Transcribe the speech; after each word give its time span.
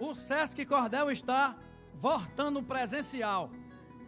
o 0.00 0.14
Sesc 0.14 0.64
Cordel 0.64 1.10
está 1.10 1.54
voltando 1.94 2.62
presencial, 2.62 3.50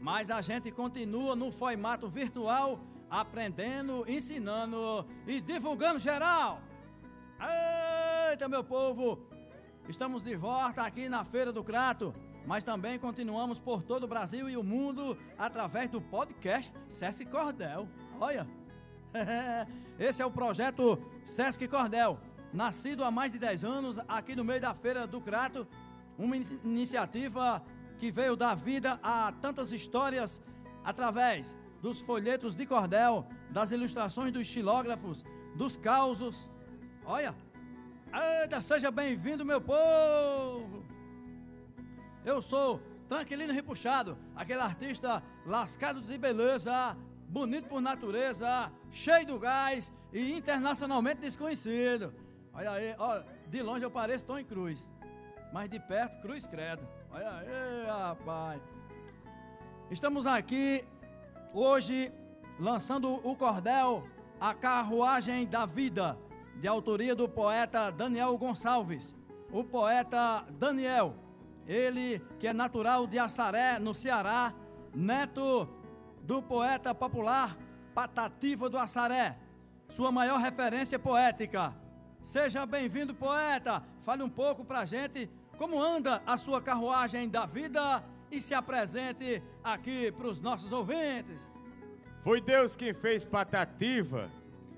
mas 0.00 0.30
a 0.30 0.40
gente 0.40 0.70
continua 0.70 1.36
no 1.36 1.52
formato 1.52 2.08
virtual, 2.08 2.80
aprendendo, 3.10 4.02
ensinando 4.08 5.06
e 5.26 5.38
divulgando 5.38 5.98
geral. 6.00 6.60
Eita, 8.30 8.48
meu 8.48 8.64
povo! 8.64 9.18
Estamos 9.86 10.22
de 10.22 10.34
volta 10.34 10.82
aqui 10.82 11.10
na 11.10 11.24
Feira 11.24 11.52
do 11.52 11.62
Crato, 11.62 12.14
mas 12.46 12.64
também 12.64 12.98
continuamos 12.98 13.58
por 13.58 13.82
todo 13.82 14.04
o 14.04 14.08
Brasil 14.08 14.48
e 14.48 14.56
o 14.56 14.62
mundo 14.62 15.18
através 15.36 15.90
do 15.90 16.00
podcast 16.00 16.72
Sesc 16.88 17.26
Cordel. 17.26 17.86
Olha! 18.18 18.48
Esse 19.98 20.22
é 20.22 20.26
o 20.26 20.30
projeto 20.30 20.98
Sesc 21.22 21.68
Cordel, 21.68 22.18
nascido 22.50 23.04
há 23.04 23.10
mais 23.10 23.30
de 23.30 23.38
10 23.38 23.64
anos 23.64 24.00
aqui 24.08 24.34
no 24.34 24.42
meio 24.42 24.60
da 24.60 24.74
Feira 24.74 25.06
do 25.06 25.20
Crato, 25.20 25.66
uma 26.18 26.36
iniciativa 26.36 27.62
que 27.98 28.10
veio 28.10 28.36
dar 28.36 28.54
vida 28.54 28.98
a 29.02 29.32
tantas 29.40 29.72
histórias 29.72 30.40
através 30.84 31.56
dos 31.80 32.00
folhetos 32.00 32.54
de 32.54 32.66
cordel, 32.66 33.26
das 33.50 33.70
ilustrações 33.70 34.32
dos 34.32 34.42
estilógrafos, 34.42 35.24
dos 35.56 35.76
causos. 35.76 36.48
Olha! 37.04 37.34
Eita, 38.42 38.60
seja 38.60 38.90
bem-vindo, 38.90 39.44
meu 39.44 39.60
povo! 39.60 40.84
Eu 42.24 42.42
sou 42.42 42.80
Tranquilino 43.08 43.52
Repuxado, 43.52 44.16
aquele 44.36 44.60
artista 44.60 45.22
lascado 45.44 46.00
de 46.00 46.16
beleza, 46.16 46.96
bonito 47.28 47.68
por 47.68 47.80
natureza, 47.80 48.70
cheio 48.90 49.26
do 49.26 49.38
gás 49.38 49.92
e 50.12 50.32
internacionalmente 50.32 51.20
desconhecido. 51.20 52.14
Olha 52.52 52.70
aí, 52.70 52.94
ó, 52.98 53.22
de 53.48 53.62
longe 53.62 53.84
eu 53.84 53.90
pareço 53.90 54.26
Tom 54.26 54.42
Cruz, 54.44 54.88
mas 55.52 55.68
de 55.68 55.78
perto, 55.78 56.18
Cruz 56.20 56.46
Credo. 56.46 56.82
Olha 57.10 57.30
aí, 57.30 57.86
rapaz. 57.86 58.62
Estamos 59.90 60.26
aqui 60.26 60.82
hoje 61.52 62.10
lançando 62.58 63.14
o 63.26 63.36
cordel 63.36 64.02
A 64.40 64.54
Carruagem 64.54 65.46
da 65.46 65.66
Vida, 65.66 66.16
de 66.56 66.66
autoria 66.66 67.14
do 67.14 67.28
poeta 67.28 67.90
Daniel 67.92 68.36
Gonçalves. 68.38 69.14
O 69.52 69.62
poeta 69.62 70.46
Daniel, 70.52 71.14
ele 71.66 72.18
que 72.40 72.46
é 72.46 72.54
natural 72.54 73.06
de 73.06 73.18
Assaré, 73.18 73.78
no 73.78 73.92
Ceará, 73.92 74.54
neto 74.94 75.68
do 76.22 76.42
poeta 76.42 76.94
popular 76.94 77.58
Patativa 77.94 78.70
do 78.70 78.78
Assaré, 78.78 79.38
sua 79.90 80.10
maior 80.10 80.38
referência 80.38 80.98
poética. 80.98 81.74
Seja 82.22 82.64
bem-vindo, 82.64 83.14
poeta. 83.14 83.82
Fale 84.02 84.22
um 84.22 84.30
pouco 84.30 84.64
pra 84.64 84.86
gente 84.86 85.28
como 85.62 85.80
anda 85.80 86.20
a 86.26 86.36
sua 86.36 86.60
carruagem 86.60 87.28
da 87.28 87.46
vida 87.46 88.02
e 88.32 88.40
se 88.40 88.52
apresente 88.52 89.40
aqui 89.62 90.10
para 90.10 90.26
os 90.26 90.40
nossos 90.40 90.72
ouvintes. 90.72 91.38
Foi 92.24 92.40
Deus 92.40 92.74
quem 92.74 92.92
fez 92.92 93.24
Patativa, 93.24 94.28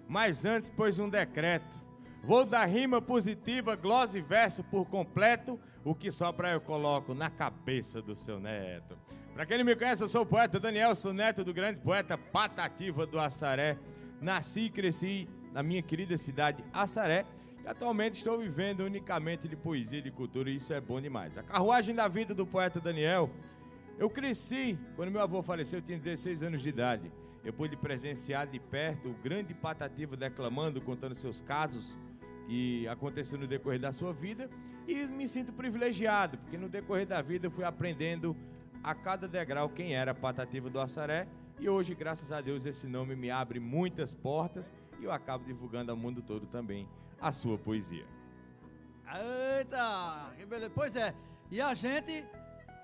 mas 0.06 0.44
antes 0.44 0.68
pôs 0.68 0.98
um 0.98 1.08
decreto. 1.08 1.80
Vou 2.22 2.44
dar 2.44 2.66
rima 2.66 3.00
positiva, 3.00 3.74
glosa 3.74 4.18
e 4.18 4.20
verso 4.20 4.62
por 4.62 4.84
completo, 4.84 5.58
o 5.82 5.94
que 5.94 6.10
sobra 6.10 6.50
eu 6.50 6.60
coloco 6.60 7.14
na 7.14 7.30
cabeça 7.30 8.02
do 8.02 8.14
seu 8.14 8.38
neto. 8.38 8.94
Para 9.32 9.46
quem 9.46 9.56
não 9.56 9.64
me 9.64 9.74
conhece, 9.74 10.02
eu 10.02 10.08
sou 10.08 10.20
o 10.20 10.26
poeta 10.26 10.60
Daniel, 10.60 10.94
sou 10.94 11.14
neto 11.14 11.42
do 11.42 11.54
grande 11.54 11.80
poeta 11.80 12.18
Patativa 12.18 13.06
do 13.06 13.18
Assaré. 13.18 13.78
Nasci 14.20 14.66
e 14.66 14.70
cresci 14.70 15.30
na 15.50 15.62
minha 15.62 15.82
querida 15.82 16.18
cidade 16.18 16.62
Assaré. 16.74 17.24
E 17.64 17.68
atualmente 17.68 18.18
estou 18.18 18.38
vivendo 18.38 18.80
unicamente 18.80 19.48
de 19.48 19.56
poesia 19.56 19.98
e 19.98 20.02
de 20.02 20.10
cultura 20.10 20.50
e 20.50 20.56
isso 20.56 20.74
é 20.74 20.80
bom 20.82 21.00
demais. 21.00 21.38
A 21.38 21.42
carruagem 21.42 21.94
da 21.94 22.06
vida 22.06 22.34
do 22.34 22.46
poeta 22.46 22.78
Daniel. 22.78 23.30
Eu 23.98 24.10
cresci, 24.10 24.78
quando 24.96 25.10
meu 25.10 25.22
avô 25.22 25.40
faleceu, 25.42 25.78
eu 25.78 25.82
tinha 25.82 25.96
16 25.96 26.42
anos 26.42 26.60
de 26.60 26.68
idade. 26.68 27.10
Eu 27.42 27.54
pude 27.54 27.74
presenciar 27.74 28.46
de 28.46 28.58
perto 28.58 29.08
o 29.08 29.14
grande 29.14 29.54
Patativa 29.54 30.14
declamando, 30.14 30.78
contando 30.78 31.14
seus 31.14 31.40
casos 31.40 31.96
que 32.46 32.86
aconteceu 32.86 33.38
no 33.38 33.46
decorrer 33.46 33.80
da 33.80 33.92
sua 33.92 34.12
vida 34.12 34.50
e 34.86 35.06
me 35.06 35.26
sinto 35.26 35.50
privilegiado, 35.50 36.36
porque 36.36 36.58
no 36.58 36.68
decorrer 36.68 37.06
da 37.06 37.22
vida 37.22 37.46
eu 37.46 37.50
fui 37.50 37.64
aprendendo 37.64 38.36
a 38.82 38.94
cada 38.94 39.26
degrau 39.26 39.70
quem 39.70 39.94
era 39.94 40.14
Patativa 40.14 40.68
do 40.68 40.78
Assaré. 40.78 41.26
E 41.58 41.66
hoje, 41.66 41.94
graças 41.94 42.30
a 42.30 42.42
Deus, 42.42 42.66
esse 42.66 42.86
nome 42.86 43.16
me 43.16 43.30
abre 43.30 43.58
muitas 43.58 44.12
portas 44.12 44.70
e 45.00 45.04
eu 45.04 45.12
acabo 45.12 45.44
divulgando 45.44 45.90
ao 45.90 45.96
mundo 45.96 46.20
todo 46.20 46.46
também 46.46 46.86
a 47.20 47.32
sua 47.32 47.58
poesia. 47.58 48.06
Eita, 49.58 50.32
que 50.36 50.44
beleza. 50.44 50.72
Pois 50.74 50.96
é, 50.96 51.14
e 51.50 51.60
a 51.60 51.74
gente, 51.74 52.24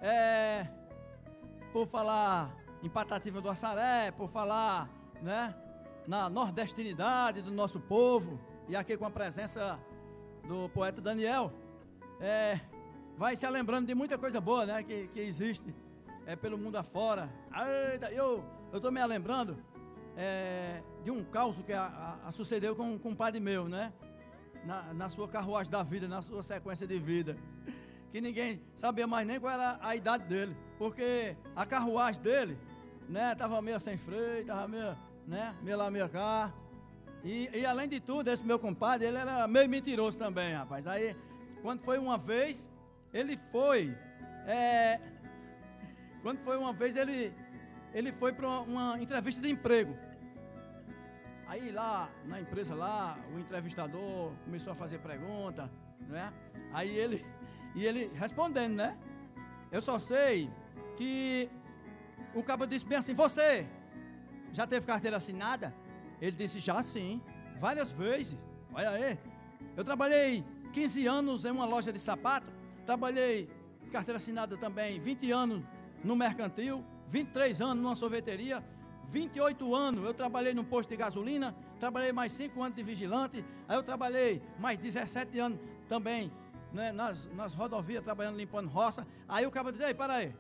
é, 0.00 0.66
por 1.72 1.86
falar 1.88 2.54
em 2.82 2.88
Patativa 2.88 3.40
do 3.40 3.48
Assaré, 3.48 4.10
por 4.10 4.28
falar 4.30 4.88
né, 5.20 5.54
na 6.06 6.30
nordestinidade 6.30 7.42
do 7.42 7.50
nosso 7.50 7.80
povo, 7.80 8.38
e 8.68 8.76
aqui 8.76 8.96
com 8.96 9.06
a 9.06 9.10
presença 9.10 9.78
do 10.46 10.68
poeta 10.68 11.00
Daniel, 11.00 11.52
é, 12.20 12.60
vai 13.16 13.36
se 13.36 13.48
lembrando 13.48 13.86
de 13.86 13.94
muita 13.94 14.16
coisa 14.16 14.40
boa 14.40 14.64
né, 14.64 14.82
que, 14.82 15.08
que 15.08 15.20
existe 15.20 15.74
é, 16.26 16.36
pelo 16.36 16.56
mundo 16.56 16.76
afora. 16.76 17.28
Eita, 17.92 18.10
eu 18.12 18.44
estou 18.72 18.92
me 18.92 19.04
lembrando 19.04 19.58
é, 20.16 20.82
de 21.02 21.10
um 21.10 21.24
caos 21.24 21.56
que 21.64 21.72
a, 21.72 22.18
a, 22.24 22.28
a 22.28 22.32
sucedeu 22.32 22.76
com, 22.76 22.98
com 22.98 23.10
um 23.10 23.16
padre 23.16 23.40
meu, 23.40 23.68
né? 23.68 23.92
Na, 24.64 24.92
na, 24.92 25.08
sua 25.08 25.26
carruagem 25.26 25.70
da 25.70 25.82
vida, 25.82 26.06
na 26.06 26.20
sua 26.20 26.42
sequência 26.42 26.86
de 26.86 26.98
vida. 26.98 27.36
Que 28.12 28.20
ninguém 28.20 28.60
sabia 28.76 29.06
mais 29.06 29.26
nem 29.26 29.40
qual 29.40 29.52
era 29.52 29.78
a 29.80 29.96
idade 29.96 30.24
dele. 30.24 30.56
Porque 30.78 31.36
a 31.56 31.64
carruagem 31.64 32.20
dele, 32.20 32.58
né, 33.08 33.34
tava 33.34 33.60
meio 33.62 33.80
sem 33.80 33.96
freio, 33.96 34.44
tava 34.46 34.68
meio, 34.68 34.96
né, 35.26 35.54
meio 35.62 35.76
lá, 35.76 35.90
meio 35.90 36.08
cá. 36.08 36.52
E, 37.24 37.48
e 37.52 37.64
além 37.64 37.88
de 37.88 38.00
tudo, 38.00 38.28
esse 38.28 38.44
meu 38.44 38.58
compadre, 38.58 39.06
ele 39.06 39.16
era 39.16 39.46
meio 39.46 39.68
mentiroso 39.68 40.18
também, 40.18 40.54
rapaz. 40.54 40.86
Aí, 40.86 41.16
quando 41.62 41.80
foi 41.82 41.98
uma 41.98 42.18
vez, 42.18 42.68
ele 43.12 43.38
foi 43.50 43.96
é, 44.46 45.00
quando 46.22 46.38
foi 46.40 46.56
uma 46.56 46.72
vez, 46.72 46.96
ele, 46.96 47.32
ele 47.94 48.12
foi 48.12 48.32
para 48.32 48.46
uma, 48.46 48.60
uma 48.60 49.02
entrevista 49.02 49.40
de 49.40 49.50
emprego. 49.50 49.96
Aí 51.50 51.72
lá 51.72 52.08
na 52.26 52.40
empresa 52.40 52.76
lá, 52.76 53.18
o 53.34 53.38
entrevistador 53.40 54.30
começou 54.44 54.72
a 54.72 54.76
fazer 54.76 55.00
pergunta, 55.00 55.68
né? 56.08 56.32
Aí 56.72 56.96
ele 56.96 57.26
e 57.74 57.84
ele 57.84 58.08
respondendo, 58.14 58.76
né? 58.76 58.96
Eu 59.72 59.82
só 59.82 59.98
sei 59.98 60.48
que 60.96 61.50
o 62.36 62.42
cabo 62.44 62.68
disse 62.68 62.84
bem 62.84 62.98
assim: 62.98 63.14
"Você 63.14 63.68
já 64.52 64.64
teve 64.64 64.86
carteira 64.86 65.16
assinada?" 65.16 65.74
Ele 66.20 66.36
disse: 66.36 66.60
"Já 66.60 66.84
sim, 66.84 67.20
várias 67.58 67.90
vezes. 67.90 68.38
Olha 68.72 68.90
aí. 68.90 69.18
Eu 69.76 69.84
trabalhei 69.84 70.44
15 70.72 71.04
anos 71.08 71.44
em 71.44 71.50
uma 71.50 71.64
loja 71.64 71.92
de 71.92 71.98
sapato, 71.98 72.46
trabalhei 72.86 73.50
carteira 73.90 74.18
assinada 74.18 74.56
também 74.56 75.00
20 75.00 75.32
anos 75.32 75.64
no 76.04 76.14
mercantil, 76.14 76.84
23 77.08 77.60
anos 77.60 77.82
numa 77.82 77.96
sorveteria, 77.96 78.64
28 79.10 79.74
anos 79.74 80.04
eu 80.04 80.14
trabalhei 80.14 80.54
num 80.54 80.64
posto 80.64 80.88
de 80.90 80.96
gasolina, 80.96 81.54
trabalhei 81.78 82.12
mais 82.12 82.32
5 82.32 82.62
anos 82.62 82.76
de 82.76 82.82
vigilante, 82.82 83.44
aí 83.68 83.76
eu 83.76 83.82
trabalhei 83.82 84.42
mais 84.58 84.78
17 84.78 85.38
anos 85.38 85.58
também 85.88 86.32
né, 86.72 86.92
nas, 86.92 87.26
nas 87.34 87.54
rodovias, 87.54 88.04
trabalhando 88.04 88.36
limpando 88.36 88.68
roça. 88.68 89.06
Aí 89.28 89.44
o 89.46 89.50
cara 89.50 89.72
diz, 89.72 89.80
ei, 89.80 89.92
para 89.94 90.14
aí, 90.14 90.34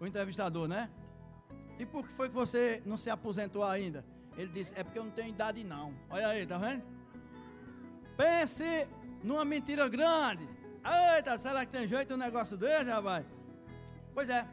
o 0.00 0.06
entrevistador, 0.06 0.66
né? 0.66 0.90
E 1.78 1.86
por 1.86 2.06
que 2.06 2.14
foi 2.14 2.28
que 2.28 2.34
você 2.34 2.82
não 2.84 2.96
se 2.96 3.10
aposentou 3.10 3.62
ainda? 3.62 4.04
Ele 4.36 4.50
disse, 4.52 4.72
é 4.76 4.82
porque 4.82 4.98
eu 4.98 5.04
não 5.04 5.10
tenho 5.10 5.28
idade 5.28 5.62
não. 5.62 5.94
Olha 6.10 6.28
aí, 6.28 6.46
tá 6.46 6.58
vendo? 6.58 6.82
Pense 8.16 8.88
numa 9.22 9.44
mentira 9.44 9.88
grande. 9.88 10.48
Eita, 11.16 11.38
será 11.38 11.64
que 11.64 11.72
tem 11.72 11.86
jeito 11.86 12.14
um 12.14 12.16
negócio 12.16 12.56
desse, 12.56 12.90
rapaz? 12.90 13.26
Pois 14.14 14.28
é, 14.28 14.46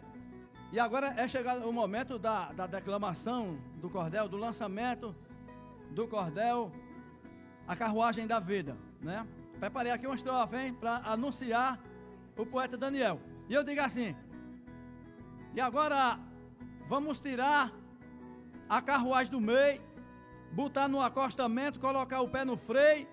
e 0.73 0.79
agora 0.79 1.13
é 1.17 1.27
chegado 1.27 1.69
o 1.69 1.71
momento 1.71 2.17
da, 2.17 2.51
da 2.51 2.65
declamação 2.65 3.59
do 3.75 3.91
cordel, 3.91 4.27
do 4.27 4.37
lançamento 4.37 5.15
do 5.91 6.07
cordel, 6.07 6.71
a 7.67 7.75
carruagem 7.75 8.25
da 8.25 8.39
vida, 8.39 8.75
né? 8.99 9.23
Preparei 9.59 9.91
aqui 9.91 10.07
uma 10.07 10.15
estrofe, 10.15 10.55
hein, 10.55 10.73
para 10.73 10.97
anunciar 11.05 11.79
o 12.35 12.43
poeta 12.43 12.75
Daniel. 12.75 13.21
E 13.47 13.53
eu 13.53 13.63
digo 13.63 13.81
assim: 13.81 14.15
E 15.53 15.61
agora 15.61 16.19
vamos 16.89 17.21
tirar 17.21 17.71
a 18.67 18.81
carruagem 18.81 19.31
do 19.31 19.39
meio, 19.39 19.79
botar 20.53 20.87
no 20.87 20.99
acostamento, 20.99 21.79
colocar 21.79 22.21
o 22.21 22.27
pé 22.27 22.43
no 22.43 22.57
freio 22.57 23.07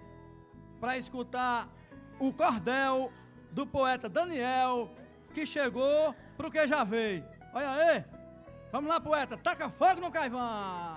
para 0.81 0.97
escutar 0.97 1.69
o 2.19 2.33
cordel 2.33 3.13
do 3.53 3.67
poeta 3.67 4.09
Daniel, 4.09 4.91
que 5.35 5.45
chegou 5.45 6.15
pro 6.39 6.51
que 6.51 6.67
já 6.67 6.85
veio. 6.85 7.23
Olha 7.53 7.71
aí. 7.71 8.05
Vamos 8.71 8.89
lá, 8.89 9.01
poeta. 9.01 9.37
Taca 9.37 9.69
fogo 9.69 10.01
no 10.01 10.11
caivão. 10.11 10.97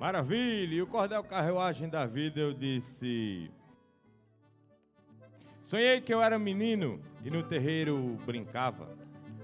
Maravilha. 0.00 0.74
E 0.74 0.82
o 0.82 0.86
cordel 0.86 1.22
carruagem 1.22 1.88
da 1.88 2.06
vida 2.06 2.40
eu 2.40 2.52
disse... 2.52 3.50
Sonhei 5.62 6.00
que 6.00 6.12
eu 6.12 6.20
era 6.20 6.38
menino 6.40 7.00
e 7.24 7.30
no 7.30 7.42
terreiro 7.44 8.18
brincava. 8.26 8.88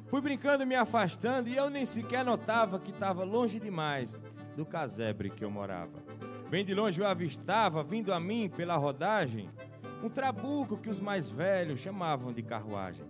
Fui 0.08 0.20
brincando 0.20 0.66
me 0.66 0.75
afastando 0.75 1.49
e 1.49 1.56
eu 1.56 1.70
nem 1.70 1.84
sequer 1.84 2.25
notava 2.25 2.81
que 2.81 2.90
estava 2.90 3.22
longe 3.22 3.61
demais 3.61 4.19
do 4.56 4.66
casebre 4.66 5.31
que 5.31 5.44
eu 5.44 5.50
morava. 5.50 6.02
Bem 6.50 6.64
de 6.64 6.75
longe 6.75 7.00
eu 7.00 7.06
avistava, 7.06 7.84
vindo 7.84 8.12
a 8.12 8.19
mim 8.19 8.49
pela 8.49 8.75
rodagem, 8.76 9.49
um 10.02 10.08
trabuco 10.08 10.76
que 10.76 10.88
os 10.88 10.99
mais 10.99 11.31
velhos 11.31 11.78
chamavam 11.78 12.32
de 12.32 12.43
carruagem, 12.43 13.04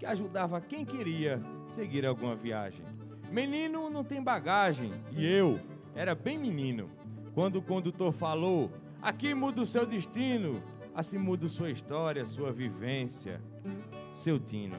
que 0.00 0.06
ajudava 0.06 0.62
quem 0.62 0.82
queria 0.82 1.38
seguir 1.66 2.06
alguma 2.06 2.34
viagem. 2.34 2.82
Menino 3.30 3.90
não 3.90 4.02
tem 4.02 4.20
bagagem 4.20 4.90
e 5.12 5.26
eu 5.26 5.60
era 5.94 6.14
bem 6.14 6.38
menino. 6.38 6.90
Quando 7.34 7.56
o 7.56 7.62
condutor 7.62 8.10
falou: 8.10 8.72
Aqui 9.02 9.34
muda 9.34 9.60
o 9.60 9.66
seu 9.66 9.84
destino, 9.84 10.62
assim 10.94 11.18
muda 11.18 11.46
sua 11.48 11.70
história, 11.70 12.24
sua 12.24 12.50
vivência, 12.50 13.42
seu 14.10 14.40
tino. 14.40 14.78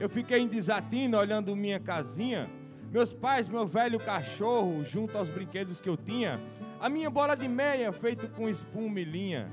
Eu 0.00 0.08
fiquei 0.08 0.40
em 0.40 0.48
desatino 0.48 1.16
olhando 1.16 1.54
minha 1.54 1.78
casinha, 1.78 2.50
meus 2.90 3.12
pais, 3.12 3.48
meu 3.48 3.64
velho 3.64 4.00
cachorro, 4.00 4.82
junto 4.82 5.16
aos 5.16 5.28
brinquedos 5.28 5.80
que 5.80 5.88
eu 5.88 5.96
tinha, 5.96 6.40
a 6.80 6.88
minha 6.88 7.08
bola 7.08 7.36
de 7.36 7.46
meia 7.46 7.92
feito 7.92 8.28
com 8.30 8.48
espuma 8.48 8.98
e 8.98 9.04
linha. 9.04 9.48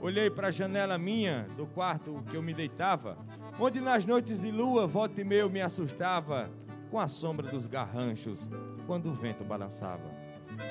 Olhei 0.00 0.30
para 0.30 0.48
a 0.48 0.50
janela 0.50 0.96
minha 0.98 1.46
do 1.56 1.66
quarto 1.66 2.22
que 2.30 2.36
eu 2.36 2.42
me 2.42 2.52
deitava, 2.52 3.16
onde 3.58 3.80
nas 3.80 4.04
noites 4.04 4.40
de 4.40 4.50
lua 4.50 4.86
volta 4.86 5.20
e 5.20 5.24
meio 5.24 5.48
me 5.48 5.60
assustava 5.60 6.50
com 6.90 6.98
a 6.98 7.08
sombra 7.08 7.48
dos 7.48 7.66
garranchos 7.66 8.48
quando 8.86 9.06
o 9.10 9.14
vento 9.14 9.44
balançava. 9.44 10.02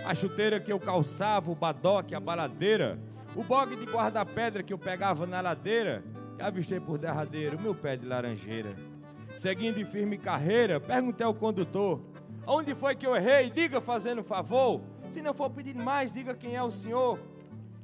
A 0.06 0.14
chuteira 0.14 0.60
que 0.60 0.72
eu 0.72 0.80
calçava, 0.80 1.52
o 1.52 1.56
badoque, 1.56 2.16
a 2.16 2.20
baladeira, 2.20 3.00
o 3.36 3.44
bogue 3.44 3.76
de 3.76 3.86
guarda-pedra 3.86 4.64
que 4.64 4.74
eu 4.74 4.78
pegava 4.78 5.26
na 5.26 5.42
ladeira, 5.42 6.04
avistei 6.40 6.80
por 6.80 6.98
derradeiro 6.98 7.60
meu 7.60 7.74
pé 7.74 7.96
de 7.96 8.06
laranjeira. 8.06 8.76
Seguindo 9.38 9.80
em 9.80 9.86
firme 9.86 10.18
carreira, 10.18 10.80
perguntei 10.80 11.26
ao 11.26 11.34
condutor: 11.34 12.02
Onde 12.46 12.76
foi 12.76 12.96
que 12.96 13.06
eu 13.06 13.16
errei? 13.16 13.50
Diga 13.50 13.82
fazendo 13.82 14.24
favor. 14.24 14.82
Se 15.10 15.22
não 15.22 15.34
for 15.34 15.50
pedir 15.50 15.76
mais, 15.76 16.14
diga 16.14 16.36
quem 16.36 16.56
é 16.56 16.64
o 16.64 16.72
senhor. 16.72 17.20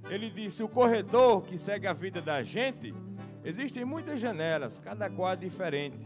Ele 0.09 0.29
disse: 0.29 0.61
O 0.61 0.67
corredor 0.67 1.41
que 1.41 1.57
segue 1.57 1.87
a 1.87 1.93
vida 1.93 2.21
da 2.21 2.43
gente, 2.43 2.93
existem 3.43 3.85
muitas 3.85 4.19
janelas, 4.19 4.79
cada 4.79 5.09
qual 5.09 5.35
diferente. 5.35 5.99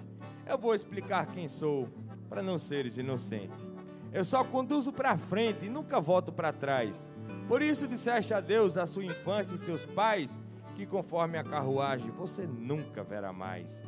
Eu 0.46 0.58
vou 0.58 0.74
explicar 0.74 1.28
quem 1.28 1.48
sou, 1.48 1.90
para 2.30 2.42
não 2.42 2.58
seres 2.58 2.98
inocente. 2.98 3.68
Eu 4.12 4.24
só 4.24 4.44
conduzo 4.44 4.92
para 4.92 5.18
frente 5.18 5.66
e 5.66 5.70
nunca 5.70 6.00
volto 6.00 6.32
para 6.32 6.54
trás. 6.54 7.08
Por 7.48 7.62
isso 7.62 7.88
disseste 7.88 8.34
a 8.34 8.40
Deus, 8.40 8.78
a 8.78 8.86
sua 8.86 9.04
infância 9.04 9.56
e 9.56 9.58
seus 9.58 9.86
pais, 9.86 10.40
que 10.76 10.86
conforme 10.86 11.38
a 11.38 11.44
carruagem 11.44 12.12
você 12.12 12.46
nunca 12.46 13.04
verá 13.04 13.34
mais. 13.34 13.84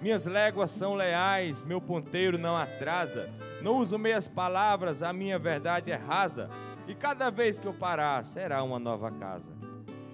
Minhas 0.00 0.26
léguas 0.26 0.70
são 0.70 0.94
leais, 0.94 1.64
meu 1.64 1.80
ponteiro 1.80 2.38
não 2.38 2.56
atrasa. 2.56 3.32
Não 3.60 3.78
uso 3.78 3.98
meias 3.98 4.28
palavras, 4.28 5.02
a 5.02 5.12
minha 5.12 5.38
verdade 5.38 5.90
é 5.90 5.96
rasa. 5.96 6.48
E 6.86 6.94
cada 6.94 7.30
vez 7.30 7.58
que 7.58 7.66
eu 7.66 7.74
parar, 7.74 8.24
será 8.24 8.62
uma 8.62 8.78
nova 8.78 9.10
casa. 9.10 9.50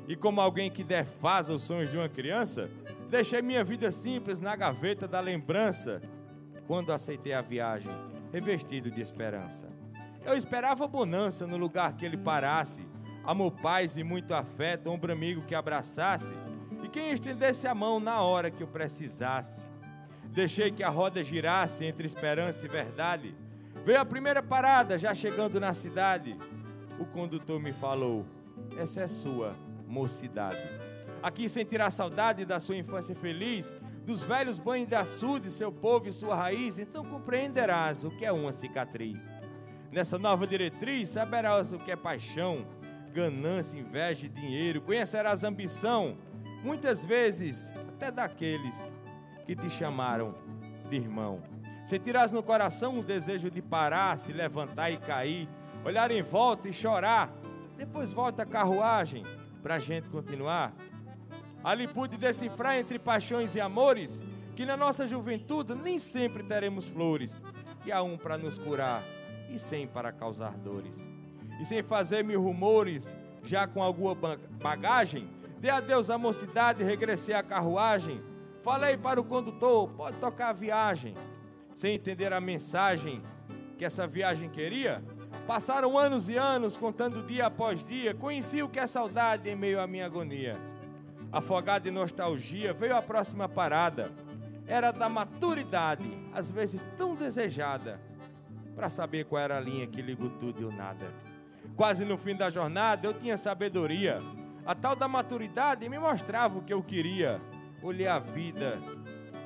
E 0.07 0.15
como 0.15 0.41
alguém 0.41 0.71
que 0.71 0.85
defasa 0.85 1.53
os 1.53 1.63
sonhos 1.63 1.91
de 1.91 1.97
uma 1.97 2.09
criança, 2.09 2.71
deixei 3.09 3.41
minha 3.41 3.65
vida 3.65 3.91
simples 3.91 4.39
na 4.39 4.55
gaveta 4.55 5.09
da 5.09 5.21
lembrança. 5.21 6.03
Quando 6.67 6.93
aceitei 6.93 7.33
a 7.33 7.41
viagem, 7.41 7.91
revestido 8.33 8.91
de 8.91 9.01
esperança. 9.01 9.67
Eu 10.25 10.37
esperava 10.37 10.87
bonança 10.87 11.47
no 11.47 11.57
lugar 11.57 11.95
que 11.95 12.05
ele 12.05 12.17
parasse, 12.17 12.87
amor, 13.25 13.53
paz 13.53 13.97
e 13.97 14.03
muito 14.03 14.33
afeto, 14.35 14.91
ombro 14.91 15.13
amigo 15.13 15.43
que 15.43 15.55
abraçasse, 15.55 16.35
e 16.83 16.89
quem 16.89 17.13
estendesse 17.13 17.67
a 17.67 17.75
mão 17.75 18.01
na 18.01 18.21
hora 18.23 18.51
que 18.51 18.63
eu 18.63 18.67
precisasse. 18.67 19.67
Deixei 20.25 20.71
que 20.71 20.83
a 20.83 20.89
roda 20.89 21.23
girasse 21.23 21.85
entre 21.85 22.07
esperança 22.07 22.67
e 22.67 22.69
verdade. 22.69 23.35
Veio 23.85 24.01
a 24.01 24.05
primeira 24.05 24.43
parada, 24.43 24.99
já 24.99 25.15
chegando 25.15 25.61
na 25.61 25.73
cidade. 25.73 26.37
O 26.99 27.05
condutor 27.05 27.61
me 27.61 27.73
falou: 27.73 28.27
Essa 28.77 29.03
é 29.03 29.07
sua 29.07 29.55
mocidade. 29.95 30.59
Aqui 31.23 31.49
sentirá 31.49 31.89
saudade 31.91 32.45
da 32.45 32.59
sua 32.59 32.77
infância 32.77 33.15
feliz, 33.15 33.73
dos 34.05 34.23
velhos 34.23 34.59
banhos 34.59 34.89
de 34.89 34.95
açude, 34.95 35.51
seu 35.51 35.73
povo 35.73 36.09
e 36.09 36.13
sua 36.13 36.35
raiz, 36.35 36.79
então 36.79 37.05
compreenderás 37.05 38.05
o 38.05 38.11
que 38.11 38.25
é 38.25 38.33
uma 38.33 38.53
cicatriz. 38.53 39.31
Nessa 39.91 40.19
nova 40.19 40.47
diretriz, 40.47 41.11
saberás 41.11 41.73
o 41.73 41.79
que 41.79 41.93
é 41.93 41.97
paixão, 41.97 42.67
ganância, 43.13 43.79
inveja 43.79 44.27
e 44.27 44.29
dinheiro, 44.29 44.83
conhecerás 44.83 45.45
ambição, 45.45 46.19
muitas 46.63 47.05
vezes 47.05 47.71
até 47.89 48.11
daqueles 48.11 48.75
que 49.47 49.55
te 49.55 49.71
chamaram 49.71 50.35
de 50.91 50.97
irmão. 50.97 51.41
Sentirás 51.87 52.33
no 52.33 52.43
coração 52.43 52.99
o 52.99 53.05
desejo 53.05 53.51
de 53.51 53.63
parar, 53.63 54.19
se 54.19 54.33
levantar 54.33 54.91
e 54.91 54.97
cair, 54.97 55.49
olhar 55.85 56.11
em 56.11 56.23
volta 56.23 56.69
e 56.69 56.73
chorar. 56.73 57.31
Depois 57.77 58.13
volta 58.13 58.43
a 58.43 58.47
carruagem 58.47 59.25
para 59.65 59.75
a 59.75 59.79
gente 59.81 60.09
continuar. 60.09 60.73
Ali 61.65 61.89
pude 61.89 62.17
decifrar 62.17 62.77
entre 62.77 63.01
paixões 63.01 63.57
e 63.57 63.61
amores 63.61 64.21
que 64.55 64.65
na 64.65 64.77
nossa 64.77 65.09
juventude 65.09 65.75
nem 65.75 65.99
sempre 65.99 66.45
teremos 66.45 66.87
flores, 66.87 67.43
que 67.83 67.91
há 67.91 68.01
um 68.01 68.17
para 68.17 68.39
nos 68.39 68.57
curar 68.59 69.03
e 69.51 69.59
cem 69.59 69.89
para 69.89 70.13
causar 70.13 70.57
dores. 70.59 71.11
E 71.61 71.65
sem 71.65 71.83
fazer 71.83 72.23
mil 72.23 72.41
rumores, 72.41 73.13
já 73.43 73.67
com 73.67 73.83
alguma 73.83 74.15
bagagem, 74.63 75.29
dei 75.59 75.73
adeus 75.73 76.11
à 76.11 76.17
mocidade, 76.17 76.85
regressei 76.85 77.35
à 77.35 77.43
carruagem 77.43 78.21
Falei 78.65 78.97
para 78.97 79.21
o 79.21 79.25
condutor: 79.25 79.91
pode 79.91 80.17
tocar 80.17 80.49
a 80.49 80.53
viagem. 80.55 81.15
Sem 81.75 81.97
entender 81.97 82.33
a 82.33 82.41
mensagem 82.41 83.23
que 83.77 83.85
essa 83.85 84.07
viagem 84.07 84.49
queria, 84.49 85.05
passaram 85.47 85.99
anos 85.99 86.29
e 86.29 86.37
anos 86.37 86.77
contando 86.77 87.23
dia 87.23 87.47
após 87.47 87.85
dia. 87.85 88.15
Conheci 88.15 88.63
o 88.63 88.69
que 88.69 88.79
é 88.79 88.87
saudade 88.87 89.49
em 89.49 89.57
meio 89.57 89.81
à 89.81 89.87
minha 89.87 90.07
agonia. 90.07 90.55
Afogado 91.33 91.89
em 91.89 91.93
nostalgia, 91.93 92.73
veio 92.73 92.97
a 92.97 93.03
próxima 93.03 93.49
parada. 93.49 94.11
Era 94.67 94.93
da 94.93 95.09
maturidade, 95.09 96.09
às 96.33 96.51
vezes 96.51 96.85
tão 96.97 97.15
desejada, 97.15 98.01
para 98.75 98.89
saber 98.89 99.27
qual 99.27 99.43
era 99.43 99.57
a 99.59 99.61
linha 99.61 99.87
que 99.87 100.01
liga 100.01 100.29
tudo 100.41 100.63
e 100.63 100.65
o 100.65 100.73
nada. 100.73 101.13
Quase 101.77 102.05
no 102.05 102.17
fim 102.17 102.35
da 102.35 102.49
jornada 102.51 103.07
eu 103.07 103.13
tinha 103.13 103.37
sabedoria. 103.37 104.23
A 104.65 104.75
tal 104.75 104.97
da 104.97 105.07
maturidade 105.07 105.89
me 105.89 105.99
mostrava 105.99 106.59
o 106.59 106.63
que 106.63 106.73
eu 106.73 106.83
queria 106.83 107.41
olhei 107.87 108.07
a 108.07 108.19
vida, 108.19 108.79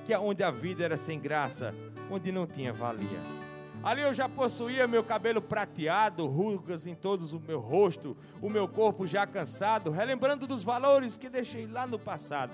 que 0.07 0.13
é 0.13 0.19
onde 0.19 0.43
a 0.43 0.51
vida 0.51 0.85
era 0.85 0.97
sem 0.97 1.19
graça, 1.19 1.75
onde 2.11 2.31
não 2.31 2.47
tinha 2.47 2.73
valia. 2.73 3.38
Ali 3.83 4.03
eu 4.03 4.13
já 4.13 4.29
possuía 4.29 4.89
meu 4.89 5.05
cabelo 5.05 5.41
prateado, 5.41 6.27
rugas 6.27 6.87
em 6.87 6.95
todo 6.95 7.25
o 7.25 7.41
meu 7.41 7.61
rosto, 7.61 8.17
o 8.43 8.51
meu 8.51 8.67
corpo 8.67 9.07
já 9.07 9.27
cansado, 9.27 9.91
relembrando 9.91 10.47
dos 10.47 10.65
valores 10.65 11.17
que 11.17 11.29
deixei 11.29 11.67
lá 11.67 11.87
no 11.87 11.99
passado. 11.99 12.53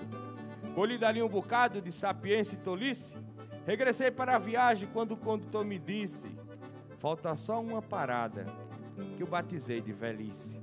Colhi 0.75 0.97
dali 0.97 1.21
um 1.23 1.29
bocado 1.29 1.81
de 1.81 1.91
sapiência 1.91 2.55
e 2.55 2.59
tolice, 2.59 3.15
regressei 3.65 4.11
para 4.11 4.35
a 4.35 4.39
viagem 4.39 4.87
quando 4.93 5.13
o 5.13 5.17
condutor 5.17 5.65
me 5.65 5.79
disse: 5.79 6.27
Falta 6.99 7.35
só 7.35 7.59
uma 7.59 7.81
parada, 7.81 8.45
que 9.17 9.23
eu 9.23 9.27
batizei 9.27 9.81
de 9.81 9.91
velhice. 9.91 10.61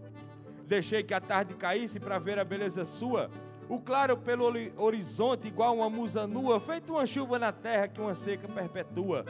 Deixei 0.64 1.02
que 1.02 1.12
a 1.12 1.20
tarde 1.20 1.54
caísse 1.54 1.98
para 1.98 2.18
ver 2.18 2.38
a 2.38 2.44
beleza 2.44 2.84
sua, 2.84 3.30
o 3.68 3.80
claro 3.80 4.16
pelo 4.16 4.44
horizonte, 4.76 5.48
igual 5.48 5.76
uma 5.76 5.90
musa 5.90 6.26
nua, 6.26 6.60
feito 6.60 6.92
uma 6.92 7.04
chuva 7.04 7.38
na 7.38 7.52
terra 7.52 7.88
que 7.88 8.00
uma 8.00 8.14
seca 8.14 8.46
perpetua. 8.46 9.24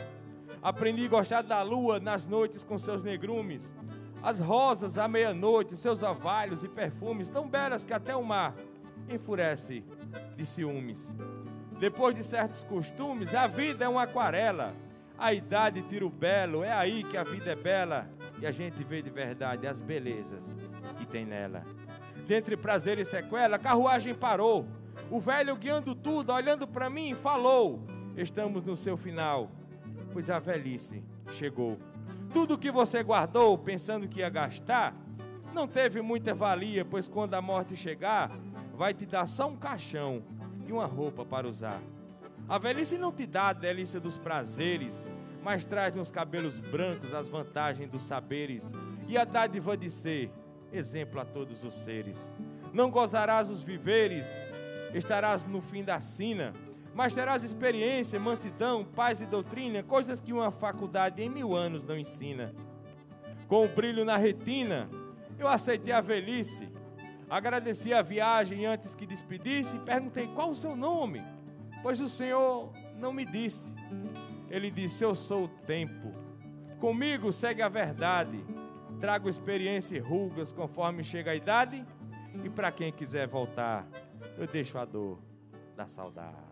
Aprendi 0.62 1.06
a 1.06 1.08
gostar 1.08 1.42
da 1.42 1.60
lua 1.62 1.98
nas 1.98 2.28
noites 2.28 2.62
com 2.62 2.78
seus 2.78 3.02
negrumes, 3.02 3.74
as 4.22 4.38
rosas 4.38 4.96
à 4.96 5.08
meia-noite, 5.08 5.76
seus 5.76 6.04
avalhos 6.04 6.62
e 6.62 6.68
perfumes, 6.68 7.28
tão 7.28 7.48
belas 7.48 7.84
que 7.84 7.92
até 7.92 8.14
o 8.14 8.22
mar 8.22 8.54
enfurece 9.08 9.84
de 10.36 10.46
ciúmes. 10.46 11.12
Depois 11.80 12.16
de 12.16 12.22
certos 12.22 12.62
costumes, 12.62 13.34
a 13.34 13.48
vida 13.48 13.84
é 13.84 13.88
uma 13.88 14.04
aquarela, 14.04 14.72
a 15.18 15.32
idade 15.32 15.82
tira 15.82 16.06
o 16.06 16.10
belo, 16.10 16.62
é 16.62 16.72
aí 16.72 17.02
que 17.02 17.16
a 17.16 17.24
vida 17.24 17.50
é 17.50 17.56
bela 17.56 18.08
e 18.40 18.46
a 18.46 18.52
gente 18.52 18.84
vê 18.84 19.02
de 19.02 19.10
verdade 19.10 19.66
as 19.66 19.80
belezas 19.80 20.54
que 20.96 21.04
tem 21.04 21.24
nela. 21.24 21.64
Dentre 22.26 22.56
prazer 22.56 23.00
e 23.00 23.04
sequela, 23.04 23.56
a 23.56 23.58
carruagem 23.58 24.14
parou. 24.14 24.66
O 25.10 25.18
velho 25.18 25.56
guiando 25.56 25.94
tudo, 25.94 26.32
olhando 26.32 26.68
para 26.68 26.88
mim, 26.88 27.14
falou: 27.14 27.80
Estamos 28.16 28.64
no 28.64 28.76
seu 28.76 28.96
final, 28.96 29.50
pois 30.12 30.30
a 30.30 30.38
velhice 30.38 31.02
chegou. 31.32 31.78
Tudo 32.32 32.58
que 32.58 32.70
você 32.70 33.02
guardou, 33.02 33.56
pensando 33.58 34.08
que 34.08 34.20
ia 34.20 34.28
gastar, 34.28 34.94
não 35.52 35.66
teve 35.66 36.00
muita 36.00 36.34
valia, 36.34 36.84
pois 36.84 37.08
quando 37.08 37.34
a 37.34 37.42
morte 37.42 37.76
chegar, 37.76 38.30
vai 38.74 38.94
te 38.94 39.06
dar 39.06 39.26
só 39.26 39.48
um 39.48 39.56
caixão 39.56 40.22
e 40.66 40.72
uma 40.72 40.86
roupa 40.86 41.24
para 41.24 41.48
usar. 41.48 41.80
A 42.48 42.58
velhice 42.58 42.98
não 42.98 43.12
te 43.12 43.26
dá 43.26 43.48
a 43.48 43.52
delícia 43.52 44.00
dos 44.00 44.16
prazeres, 44.16 45.06
mas 45.42 45.64
traz 45.64 45.96
nos 45.96 46.10
cabelos 46.10 46.58
brancos 46.58 47.12
as 47.12 47.28
vantagens 47.28 47.90
dos 47.90 48.04
saberes 48.04 48.72
e 49.08 49.18
a 49.18 49.24
dádiva 49.24 49.76
de 49.76 49.90
ser 49.90 50.30
exemplo 50.72 51.20
a 51.20 51.24
todos 51.24 51.64
os 51.64 51.74
seres. 51.74 52.30
Não 52.72 52.90
gozarás 52.90 53.50
os 53.50 53.62
viveres 53.62 54.34
estarás 54.94 55.46
no 55.46 55.60
fim 55.60 55.82
da 55.82 56.00
sina, 56.00 56.52
mas 56.94 57.14
terás 57.14 57.42
experiência, 57.42 58.20
mansidão, 58.20 58.84
paz 58.84 59.22
e 59.22 59.26
doutrina, 59.26 59.82
coisas 59.82 60.20
que 60.20 60.32
uma 60.32 60.50
faculdade 60.50 61.22
em 61.22 61.28
mil 61.28 61.56
anos 61.56 61.84
não 61.84 61.96
ensina. 61.96 62.54
Com 63.48 63.64
o 63.64 63.68
brilho 63.68 64.04
na 64.04 64.16
retina, 64.16 64.88
eu 65.38 65.48
aceitei 65.48 65.92
a 65.92 66.00
velhice, 66.00 66.68
agradeci 67.28 67.94
a 67.94 68.02
viagem 68.02 68.66
antes 68.66 68.94
que 68.94 69.06
despedisse 69.06 69.76
e 69.76 69.80
perguntei 69.80 70.26
qual 70.28 70.50
o 70.50 70.54
seu 70.54 70.76
nome, 70.76 71.22
pois 71.82 72.00
o 72.00 72.08
Senhor 72.08 72.70
não 72.98 73.12
me 73.12 73.24
disse. 73.24 73.74
Ele 74.50 74.70
disse: 74.70 75.02
Eu 75.02 75.14
sou 75.14 75.44
o 75.44 75.48
tempo. 75.48 76.12
Comigo 76.78 77.32
segue 77.32 77.62
a 77.62 77.68
verdade. 77.68 78.44
Trago 79.00 79.28
experiência 79.28 79.96
e 79.96 79.98
rugas 79.98 80.52
conforme 80.52 81.02
chega 81.02 81.30
a 81.30 81.34
idade. 81.34 81.84
E 82.44 82.50
para 82.50 82.70
quem 82.70 82.92
quiser 82.92 83.26
voltar, 83.26 83.86
eu 84.36 84.46
deixo 84.46 84.78
a 84.78 84.84
dor 84.84 85.18
da 85.74 85.88
saudade. 85.88 86.51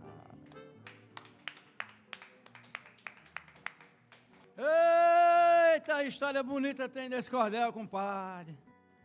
Eita, 5.80 6.04
história 6.04 6.42
bonita 6.42 6.90
tem 6.90 7.08
desse 7.08 7.30
cordel, 7.30 7.72
compadre. 7.72 8.54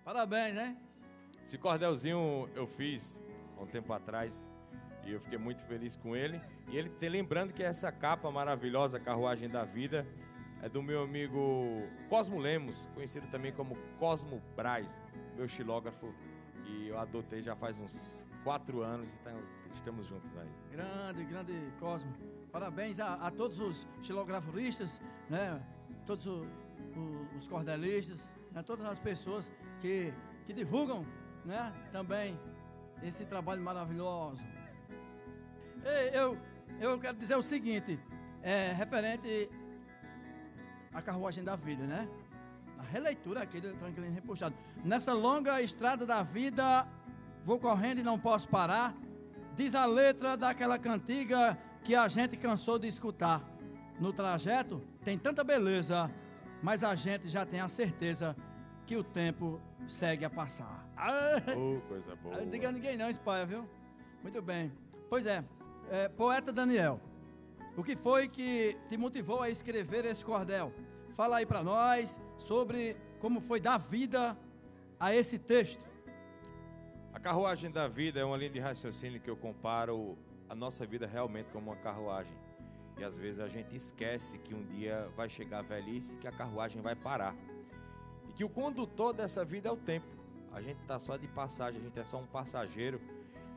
Parabéns, 0.04 0.54
né? 0.54 0.76
Esse 1.42 1.58
cordelzinho 1.58 2.50
eu 2.54 2.68
fiz 2.68 3.24
há 3.58 3.64
um 3.64 3.66
tempo 3.66 3.94
atrás 3.94 4.46
e 5.06 5.14
eu 5.14 5.22
fiquei 5.22 5.38
muito 5.38 5.64
feliz 5.64 5.96
com 5.96 6.18
ele. 6.18 6.42
E 6.68 6.76
ele 6.76 6.90
tem 6.90 7.08
lembrando 7.08 7.54
que 7.54 7.64
essa 7.64 7.94
capa 7.94 8.30
maravilhosa, 8.30 9.00
Carruagem 9.00 9.48
da 9.48 9.64
Vida, 9.64 10.06
é 10.62 10.68
do 10.68 10.84
meu 10.84 11.04
amigo 11.04 11.82
Cosmo 12.10 12.40
Lemos, 12.40 12.90
conhecido 12.94 13.26
também 13.28 13.54
como 13.54 13.78
Cosmo 13.98 14.42
Braz, 14.54 15.00
meu 15.38 15.48
xilógrafo. 15.48 16.14
E 16.66 16.90
eu 16.90 17.00
adotei 17.00 17.42
já 17.42 17.56
faz 17.56 17.80
uns 17.80 18.28
quatro 18.44 18.82
anos 18.82 19.14
e 19.14 19.18
tá, 19.20 19.32
estamos 19.74 20.06
juntos 20.08 20.30
aí. 20.38 20.50
Grande, 20.72 21.24
grande 21.24 21.54
Cosmo. 21.80 22.12
Parabéns 22.52 23.00
a, 23.00 23.14
a 23.14 23.32
todos 23.32 23.62
os 23.62 23.88
xilografuristas, 24.02 25.02
né? 25.30 25.64
todos 26.06 26.26
os, 26.28 26.48
os 27.38 27.48
cordelistas, 27.48 28.30
né? 28.52 28.64
todas 28.64 28.86
as 28.86 29.00
pessoas 29.00 29.52
que, 29.82 30.14
que 30.46 30.54
divulgam 30.54 31.06
né? 31.44 31.74
também 31.92 32.40
esse 33.04 33.26
trabalho 33.26 33.62
maravilhoso. 33.62 34.42
Eu, 36.14 36.38
eu 36.80 37.00
quero 37.00 37.18
dizer 37.18 37.36
o 37.36 37.44
seguinte, 37.44 38.00
é, 38.42 38.72
referente 38.72 39.50
à 40.94 41.02
carruagem 41.02 41.44
da 41.44 41.56
vida, 41.56 41.86
né? 41.86 42.08
A 42.80 42.84
releitura 42.84 43.42
aqui 43.42 43.60
do 43.60 43.74
Tranquilino 43.74 44.14
Repuxado. 44.14 44.56
Nessa 44.84 45.14
longa 45.14 45.62
estrada 45.62 46.06
da 46.06 46.24
vida, 46.24 46.88
vou 47.46 47.60
correndo 47.60 48.00
e 48.00 48.04
não 48.04 48.20
posso 48.20 48.48
parar. 48.48 48.96
Diz 49.56 49.76
a 49.76 49.86
letra 49.86 50.36
daquela 50.36 50.78
cantiga 50.80 51.58
que 51.84 51.96
a 51.96 52.08
gente 52.08 52.36
cansou 52.36 52.80
de 52.80 52.88
escutar. 52.88 53.42
No 54.00 54.12
trajeto 54.12 54.82
tem 55.04 55.18
tanta 55.18 55.44
beleza, 55.44 56.12
mas 56.62 56.84
a 56.84 56.96
gente 56.96 57.30
já 57.30 57.46
tem 57.46 57.60
a 57.60 57.68
certeza 57.68 58.36
que 58.86 58.96
o 58.96 59.04
tempo 59.04 59.60
segue 59.88 60.26
a 60.26 60.30
passar. 60.30 60.84
Oh, 61.58 61.82
coisa 61.90 62.16
boa. 62.16 62.38
Não 62.38 62.50
diga 62.50 62.70
a 62.70 62.72
ninguém 62.72 62.98
não, 62.98 63.10
espalha, 63.10 63.46
viu? 63.46 63.68
Muito 64.24 64.42
bem. 64.42 64.72
Pois 65.10 65.26
é, 65.26 65.44
é, 65.92 66.08
poeta 66.08 66.52
Daniel, 66.52 67.00
o 67.78 67.84
que 67.84 67.96
foi 67.96 68.28
que 68.28 68.78
te 68.88 68.98
motivou 68.98 69.42
a 69.42 69.50
escrever 69.50 70.06
esse 70.06 70.24
cordel? 70.24 70.72
Fala 71.16 71.38
aí 71.38 71.46
para 71.46 71.64
nós 71.64 72.20
sobre 72.38 72.96
como 73.20 73.42
foi 73.42 73.60
dar 73.60 73.78
vida 73.78 74.38
a 75.00 75.14
esse 75.14 75.38
texto. 75.38 75.86
A 77.14 77.20
carruagem 77.20 77.72
da 77.72 77.88
vida 77.88 78.20
é 78.20 78.26
uma 78.26 78.38
linha 78.38 78.50
de 78.50 78.60
raciocínio 78.60 79.20
que 79.20 79.30
eu 79.30 79.36
comparo 79.38 80.18
a 80.50 80.56
nossa 80.56 80.86
vida 80.86 81.06
realmente 81.06 81.50
como 81.52 81.72
uma 81.72 81.78
carruagem. 81.78 82.34
E 82.98 83.04
às 83.04 83.18
vezes 83.18 83.40
a 83.40 83.48
gente 83.48 83.76
esquece 83.76 84.38
que 84.40 84.54
um 84.54 84.64
dia 84.64 85.10
vai 85.16 85.28
chegar 85.28 85.60
a 85.60 85.62
velhice 85.62 86.14
e 86.14 86.18
que 86.18 86.28
a 86.28 86.32
carruagem 86.32 86.82
vai 86.82 86.96
parar. 86.96 87.36
E 88.30 88.34
que 88.34 88.44
o 88.44 88.50
condutor 88.50 89.14
dessa 89.14 89.44
vida 89.44 89.70
é 89.70 89.72
o 89.72 89.78
tempo. 89.78 90.08
A 90.52 90.62
gente 90.62 90.80
está 90.82 90.98
só 90.98 91.18
de 91.18 91.28
passagem, 91.28 91.82
a 91.82 91.84
gente 91.84 92.00
é 92.00 92.04
só 92.04 92.18
um 92.18 92.26
passageiro 92.26 93.02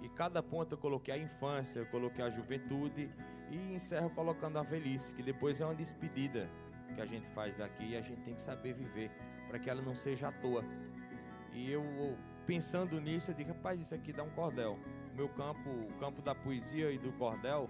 e 0.02 0.08
cada 0.08 0.42
ponto 0.42 0.72
eu 0.72 0.78
coloquei 0.78 1.14
a 1.14 1.18
infância, 1.18 1.78
eu 1.80 1.86
coloquei 1.86 2.24
a 2.24 2.30
juventude 2.30 3.08
e 3.50 3.74
encerro 3.74 4.10
colocando 4.10 4.58
a 4.58 4.62
velhice, 4.62 5.14
que 5.14 5.22
depois 5.22 5.60
é 5.60 5.64
uma 5.64 5.74
despedida 5.74 6.48
que 6.94 7.00
a 7.00 7.06
gente 7.06 7.28
faz 7.28 7.54
daqui 7.56 7.90
e 7.90 7.96
a 7.96 8.00
gente 8.00 8.22
tem 8.22 8.34
que 8.34 8.42
saber 8.42 8.74
viver 8.74 9.10
para 9.48 9.58
que 9.58 9.70
ela 9.70 9.80
não 9.80 9.94
seja 9.94 10.28
à 10.28 10.32
toa. 10.32 10.64
E 11.52 11.70
eu 11.70 11.84
pensando 12.46 13.00
nisso, 13.00 13.30
eu 13.30 13.34
digo, 13.34 13.50
rapaz, 13.50 13.80
isso 13.80 13.94
aqui 13.94 14.12
dá 14.12 14.22
um 14.22 14.30
cordel. 14.30 14.78
O 15.12 15.16
meu 15.16 15.28
campo, 15.28 15.68
o 15.68 15.92
campo 15.98 16.22
da 16.22 16.34
poesia 16.34 16.90
e 16.90 16.98
do 16.98 17.12
cordel, 17.12 17.68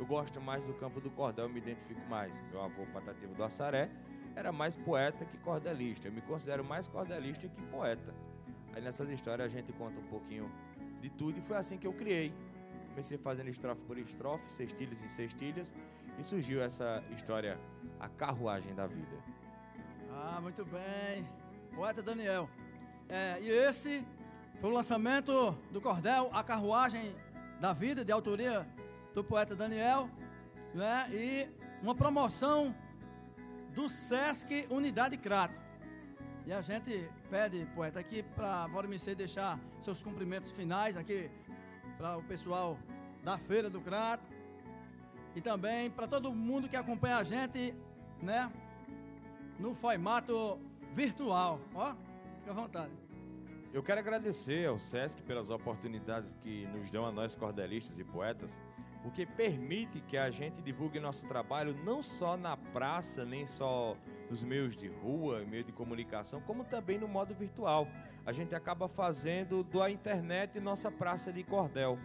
eu 0.00 0.06
gosto 0.06 0.40
mais 0.40 0.64
do 0.64 0.72
campo 0.72 0.98
do 0.98 1.10
cordel, 1.10 1.44
eu 1.44 1.50
me 1.50 1.58
identifico 1.58 2.00
mais. 2.08 2.34
Meu 2.50 2.62
avô 2.62 2.86
Patativo 2.86 3.34
do 3.34 3.44
Assaré 3.44 3.90
era 4.34 4.50
mais 4.50 4.74
poeta 4.74 5.26
que 5.26 5.36
cordelista. 5.36 6.08
Eu 6.08 6.12
me 6.12 6.22
considero 6.22 6.64
mais 6.64 6.88
cordelista 6.88 7.46
que 7.46 7.62
poeta. 7.64 8.14
Aí 8.72 8.80
nessas 8.80 9.10
histórias 9.10 9.52
a 9.52 9.54
gente 9.54 9.70
conta 9.74 10.00
um 10.00 10.04
pouquinho 10.04 10.50
de 11.02 11.10
tudo 11.10 11.38
e 11.38 11.42
foi 11.42 11.58
assim 11.58 11.76
que 11.76 11.86
eu 11.86 11.92
criei. 11.92 12.32
Comecei 12.88 13.18
fazendo 13.18 13.50
estrofe 13.50 13.82
por 13.82 13.98
estrofe, 13.98 14.50
sextilhas 14.50 15.02
em 15.02 15.08
sextilhas 15.08 15.74
e 16.18 16.24
surgiu 16.24 16.62
essa 16.62 17.04
história, 17.14 17.60
a 18.00 18.08
carruagem 18.08 18.74
da 18.74 18.86
vida. 18.86 19.18
Ah, 20.10 20.40
muito 20.40 20.64
bem. 20.64 21.28
Poeta 21.76 22.02
Daniel. 22.02 22.48
É, 23.06 23.38
e 23.42 23.50
esse 23.50 24.02
foi 24.62 24.70
o 24.70 24.72
lançamento 24.72 25.52
do 25.70 25.78
cordel 25.78 26.30
A 26.32 26.42
Carruagem 26.42 27.14
da 27.60 27.74
Vida, 27.74 28.02
de 28.02 28.10
autoria 28.10 28.66
do 29.14 29.24
poeta 29.24 29.54
Daniel, 29.56 30.08
né? 30.74 31.08
E 31.12 31.48
uma 31.82 31.94
promoção 31.94 32.74
do 33.74 33.88
Sesc 33.88 34.66
Unidade 34.70 35.16
Crato. 35.16 35.54
E 36.46 36.52
a 36.52 36.60
gente 36.60 37.08
pede, 37.28 37.66
poeta, 37.74 38.00
aqui 38.00 38.22
para 38.22 38.66
Vormicê 38.66 39.14
deixar 39.14 39.58
seus 39.80 40.02
cumprimentos 40.02 40.50
finais 40.52 40.96
aqui 40.96 41.30
para 41.96 42.16
o 42.16 42.22
pessoal 42.22 42.78
da 43.22 43.38
Feira 43.38 43.68
do 43.68 43.80
Crato 43.80 44.24
e 45.34 45.40
também 45.40 45.90
para 45.90 46.06
todo 46.06 46.32
mundo 46.32 46.68
que 46.68 46.76
acompanha 46.76 47.18
a 47.18 47.22
gente, 47.22 47.74
né, 48.20 48.50
no 49.58 49.74
formato 49.74 50.58
virtual. 50.94 51.60
Ó, 51.74 51.94
fica 52.38 52.50
à 52.50 52.54
vontade. 52.54 52.92
Eu 53.72 53.82
quero 53.82 54.00
agradecer 54.00 54.66
ao 54.66 54.78
SESC 54.80 55.22
pelas 55.22 55.50
oportunidades 55.50 56.34
que 56.42 56.66
nos 56.66 56.90
dão 56.90 57.06
a 57.06 57.12
nós 57.12 57.36
cordelistas 57.36 57.98
e 58.00 58.04
poetas, 58.04 58.58
porque 59.02 59.24
permite 59.24 60.00
que 60.00 60.16
a 60.16 60.30
gente 60.30 60.60
divulgue 60.60 61.00
nosso 61.00 61.26
trabalho 61.26 61.74
não 61.84 62.02
só 62.02 62.36
na 62.36 62.56
praça, 62.56 63.24
nem 63.24 63.46
só 63.46 63.96
nos 64.28 64.42
meios 64.42 64.76
de 64.76 64.88
rua, 64.88 65.44
meio 65.44 65.64
de 65.64 65.72
comunicação, 65.72 66.40
como 66.42 66.64
também 66.64 66.98
no 66.98 67.08
modo 67.08 67.34
virtual. 67.34 67.88
A 68.24 68.32
gente 68.32 68.54
acaba 68.54 68.88
fazendo 68.88 69.64
da 69.64 69.90
internet 69.90 70.60
nossa 70.60 70.90
praça 70.90 71.32
de 71.32 71.42
cordel. 71.42 71.98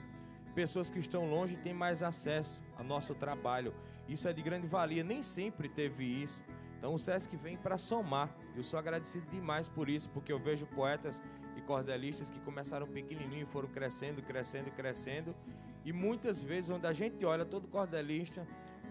Pessoas 0.56 0.90
que 0.90 1.00
estão 1.00 1.30
longe 1.30 1.58
têm 1.58 1.74
mais 1.74 2.02
acesso 2.02 2.64
ao 2.78 2.84
nosso 2.84 3.14
trabalho. 3.14 3.74
Isso 4.08 4.28
é 4.28 4.34
de 4.34 4.42
grande 4.42 4.68
valia, 4.68 5.04
nem 5.04 5.22
sempre 5.22 5.68
teve 5.68 6.06
isso. 6.06 6.42
Então 6.78 6.94
o 6.94 7.00
SESC 7.00 7.36
vem 7.36 7.58
para 7.58 7.78
somar. 7.78 8.30
Eu 8.56 8.64
sou 8.64 8.80
agradecido 8.80 9.26
demais 9.30 9.68
por 9.68 9.90
isso, 9.90 10.10
porque 10.10 10.32
eu 10.32 10.40
vejo 10.40 10.66
poetas 10.68 11.22
e 11.58 11.62
cordelistas 11.62 12.30
que 12.30 12.40
começaram 12.40 12.88
pequenininho 12.88 13.46
foram 13.48 13.68
crescendo, 13.68 14.22
crescendo, 14.22 14.72
crescendo. 14.72 15.36
E 15.86 15.94
muitas 15.94 16.44
vezes, 16.44 16.70
onde 16.70 16.88
a 16.88 16.92
gente 16.92 17.24
olha, 17.24 17.46
todo 17.46 17.68
cordelista 17.68 18.46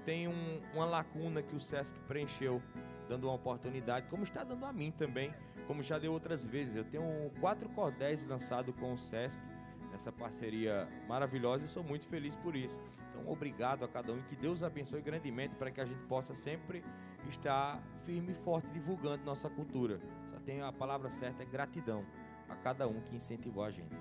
tem 0.04 0.28
um, 0.28 0.62
uma 0.72 0.84
lacuna 0.84 1.42
que 1.42 1.54
o 1.54 1.60
SESC 1.60 1.98
preencheu 2.06 2.62
dando 3.08 3.24
uma 3.24 3.34
oportunidade, 3.34 4.06
como 4.08 4.22
está 4.22 4.44
dando 4.44 4.64
a 4.64 4.72
mim 4.72 4.90
também, 4.90 5.34
como 5.66 5.82
já 5.82 5.98
deu 5.98 6.12
outras 6.12 6.44
vezes. 6.44 6.76
Eu 6.76 6.84
tenho 6.84 7.04
quatro 7.40 7.68
cordéis 7.70 8.24
lançados 8.24 8.74
com 8.76 8.92
o 8.92 8.98
Sesc, 8.98 9.42
nessa 9.90 10.10
parceria 10.10 10.88
maravilhosa 11.08 11.64
e 11.64 11.68
sou 11.68 11.82
muito 11.82 12.06
feliz 12.08 12.36
por 12.36 12.56
isso. 12.56 12.80
Então, 13.10 13.30
obrigado 13.30 13.84
a 13.84 13.88
cada 13.88 14.12
um 14.12 14.18
e 14.18 14.22
que 14.22 14.34
Deus 14.36 14.62
abençoe 14.62 15.00
grandemente 15.00 15.54
para 15.56 15.70
que 15.70 15.80
a 15.80 15.84
gente 15.84 16.02
possa 16.04 16.34
sempre 16.34 16.84
estar 17.28 17.80
firme 18.04 18.32
e 18.32 18.34
forte 18.34 18.72
divulgando 18.72 19.24
nossa 19.24 19.48
cultura. 19.48 20.00
Só 20.26 20.36
tem 20.40 20.62
a 20.62 20.72
palavra 20.72 21.10
certa, 21.10 21.42
é 21.42 21.46
gratidão 21.46 22.04
a 22.48 22.56
cada 22.56 22.88
um 22.88 23.00
que 23.02 23.14
incentivou 23.14 23.64
a 23.64 23.70
gente. 23.70 23.96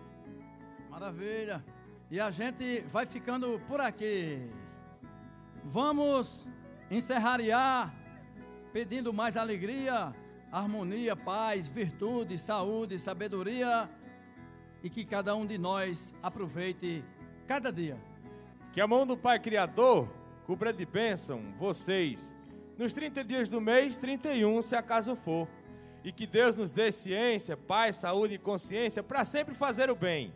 Maravilha! 0.89 1.63
E 2.13 2.20
a 2.20 2.29
gente 2.29 2.82
vai 2.91 3.08
ficando 3.08 3.60
por 3.67 3.82
aqui. 3.82 4.48
Vamos 5.63 6.48
encerrar 6.91 7.91
pedindo 8.72 9.12
mais 9.12 9.36
alegria, 9.36 10.13
harmonia, 10.51 11.15
paz, 11.15 11.67
virtude, 11.67 12.38
saúde, 12.38 13.00
sabedoria 13.00 13.89
e 14.84 14.91
que 14.91 15.03
cada 15.03 15.36
um 15.36 15.43
de 15.43 15.58
nós 15.58 16.13
aproveite 16.22 17.03
cada 17.48 17.74
dia. 17.74 17.98
Que 18.72 18.79
a 18.79 18.86
mão 18.86 19.08
do 19.08 19.17
Pai 19.17 19.39
Criador 19.39 20.08
cubra 20.46 20.72
de 20.72 20.86
bênção 20.86 21.41
vocês 21.58 22.32
nos 22.77 22.93
30 22.93 23.24
dias 23.24 23.50
do 23.50 23.60
mês, 23.60 23.98
31, 23.98 24.62
se 24.62 24.75
acaso 24.75 25.15
for. 25.15 25.48
E 26.03 26.12
que 26.12 26.27
Deus 26.27 26.60
nos 26.60 26.72
dê 26.72 26.91
ciência, 26.91 27.58
paz, 27.58 27.96
saúde 27.96 28.36
e 28.36 28.38
consciência 28.38 29.01
para 29.01 29.25
sempre 29.25 29.55
fazer 29.55 29.89
o 29.89 29.96
bem. 29.96 30.32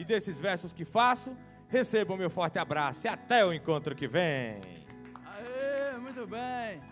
E 0.00 0.04
desses 0.04 0.40
versos 0.40 0.72
que 0.72 0.84
faço, 0.84 1.36
Recebam 1.70 2.16
meu 2.16 2.28
forte 2.28 2.58
abraço 2.58 3.06
e 3.06 3.08
até 3.08 3.46
o 3.46 3.52
encontro 3.52 3.94
que 3.94 4.08
vem. 4.08 4.60
Aê, 5.24 5.96
muito 6.00 6.26
bem. 6.26 6.82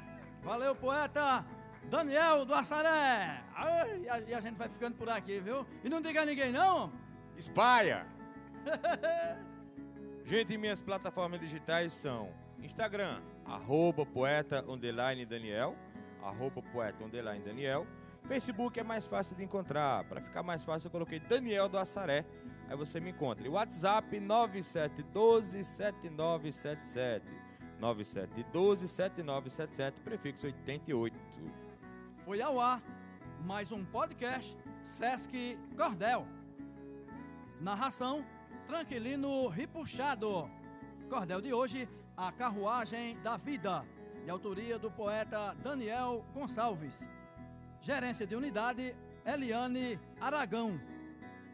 Valeu, 0.40 0.72
poeta 0.72 1.44
Daniel 1.90 2.44
do 2.44 2.54
Assaré. 2.54 3.42
Aê, 3.56 4.02
e, 4.02 4.08
a, 4.08 4.20
e 4.20 4.32
a 4.34 4.40
gente 4.40 4.54
vai 4.54 4.68
ficando 4.68 4.94
por 4.94 5.10
aqui, 5.10 5.40
viu? 5.40 5.66
E 5.82 5.88
não 5.88 6.00
diga 6.00 6.22
a 6.22 6.24
ninguém, 6.24 6.52
não. 6.52 6.92
Espalha! 7.36 8.06
gente, 10.24 10.56
minhas 10.56 10.80
plataformas 10.80 11.40
digitais 11.40 11.92
são 11.92 12.30
Instagram, 12.62 13.20
arroba 13.44 14.06
poeta 14.06 14.64
underline 14.68 15.26
Daniel, 15.26 15.74
arroba 16.22 16.62
poeta 16.62 17.02
underline 17.02 17.44
Daniel. 17.44 17.84
Facebook 18.28 18.78
é 18.78 18.84
mais 18.84 19.08
fácil 19.08 19.34
de 19.34 19.42
encontrar. 19.42 20.04
Para 20.04 20.20
ficar 20.20 20.44
mais 20.44 20.62
fácil, 20.62 20.86
eu 20.86 20.92
coloquei 20.92 21.18
Daniel 21.18 21.68
do 21.68 21.78
Assaré. 21.78 22.24
Aí 22.68 22.76
você 22.76 23.00
me 23.00 23.10
encontra. 23.10 23.50
WhatsApp 23.50 24.20
9712 24.20 25.64
7977. 25.64 27.26
9712 27.80 28.88
7977, 28.88 30.00
prefixo 30.00 30.46
88. 30.46 31.16
Foi 32.24 32.42
ao 32.42 32.60
ar 32.60 32.82
mais 33.44 33.72
um 33.72 33.84
podcast 33.84 34.56
Sesc 34.84 35.58
Cordel. 35.76 36.26
Narração 37.60 38.24
Tranquilino 38.66 39.48
Ripuxado. 39.48 40.50
Cordel 41.08 41.40
de 41.40 41.54
hoje, 41.54 41.88
A 42.16 42.30
Carruagem 42.32 43.16
da 43.22 43.36
Vida, 43.38 43.86
de 44.24 44.30
autoria 44.30 44.78
do 44.78 44.90
poeta 44.90 45.54
Daniel 45.62 46.22
Gonçalves. 46.34 47.08
Gerência 47.80 48.26
de 48.26 48.34
unidade, 48.34 48.94
Eliane 49.24 49.98
Aragão. 50.20 50.78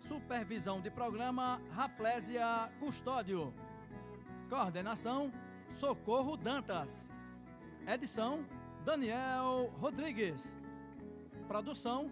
Supervisão 0.04 0.80
de 0.80 0.90
programa, 0.90 1.60
Raflésia 1.72 2.70
Custódio. 2.78 3.54
Coordenação, 4.50 5.32
Socorro 5.72 6.36
Dantas. 6.36 7.10
Edição, 7.86 8.44
Daniel 8.84 9.72
Rodrigues. 9.80 10.58
Produção, 11.48 12.10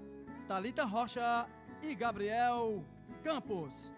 Talita 0.49 0.85
Rocha 0.85 1.47
e 1.83 1.95
Gabriel 1.95 2.83
Campos. 3.23 3.93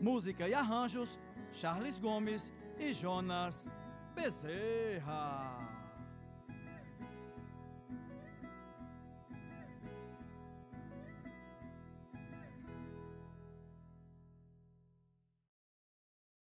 Música 0.00 0.48
e 0.48 0.54
arranjos, 0.54 1.18
Charles 1.52 1.98
Gomes 1.98 2.52
e 2.78 2.94
Jonas 2.94 3.68
Bezerra. 4.14 5.65